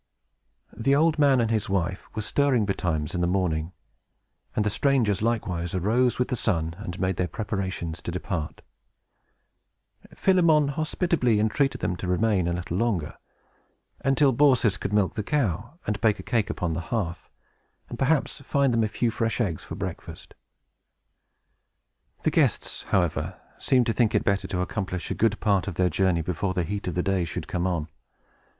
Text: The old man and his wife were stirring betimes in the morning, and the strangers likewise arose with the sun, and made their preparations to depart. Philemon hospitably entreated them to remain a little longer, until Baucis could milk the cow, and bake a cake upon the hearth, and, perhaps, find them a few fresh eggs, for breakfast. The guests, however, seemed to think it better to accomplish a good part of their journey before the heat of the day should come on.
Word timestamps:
The 0.75 0.95
old 0.95 1.19
man 1.19 1.39
and 1.39 1.51
his 1.51 1.69
wife 1.69 2.05
were 2.15 2.23
stirring 2.23 2.65
betimes 2.65 3.13
in 3.13 3.21
the 3.21 3.27
morning, 3.27 3.71
and 4.55 4.65
the 4.65 4.69
strangers 4.71 5.21
likewise 5.21 5.75
arose 5.75 6.17
with 6.17 6.29
the 6.29 6.35
sun, 6.35 6.73
and 6.79 6.99
made 6.99 7.17
their 7.17 7.27
preparations 7.27 8.01
to 8.01 8.11
depart. 8.11 8.63
Philemon 10.15 10.69
hospitably 10.69 11.39
entreated 11.39 11.81
them 11.81 11.95
to 11.97 12.07
remain 12.07 12.47
a 12.47 12.53
little 12.53 12.77
longer, 12.77 13.19
until 14.03 14.31
Baucis 14.31 14.75
could 14.75 14.91
milk 14.91 15.13
the 15.13 15.21
cow, 15.21 15.77
and 15.85 16.01
bake 16.01 16.17
a 16.17 16.23
cake 16.23 16.49
upon 16.49 16.73
the 16.73 16.81
hearth, 16.89 17.29
and, 17.87 17.99
perhaps, 17.99 18.41
find 18.43 18.73
them 18.73 18.83
a 18.83 18.87
few 18.87 19.11
fresh 19.11 19.39
eggs, 19.39 19.63
for 19.63 19.75
breakfast. 19.75 20.33
The 22.23 22.31
guests, 22.31 22.85
however, 22.89 23.39
seemed 23.59 23.85
to 23.85 23.93
think 23.93 24.15
it 24.15 24.23
better 24.23 24.47
to 24.47 24.61
accomplish 24.61 25.11
a 25.11 25.13
good 25.13 25.39
part 25.39 25.67
of 25.67 25.75
their 25.75 25.91
journey 25.91 26.23
before 26.23 26.55
the 26.55 26.63
heat 26.63 26.87
of 26.87 26.95
the 26.95 27.03
day 27.03 27.23
should 27.23 27.47
come 27.47 27.67
on. 27.67 27.87